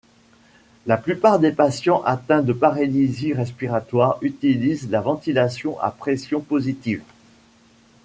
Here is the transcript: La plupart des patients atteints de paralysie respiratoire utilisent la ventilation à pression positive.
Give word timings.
La 0.87 0.97
plupart 0.97 1.37
des 1.37 1.51
patients 1.51 2.01
atteints 2.05 2.41
de 2.41 2.53
paralysie 2.53 3.33
respiratoire 3.35 4.17
utilisent 4.21 4.89
la 4.89 4.99
ventilation 4.99 5.79
à 5.79 5.91
pression 5.91 6.41
positive. 6.41 7.03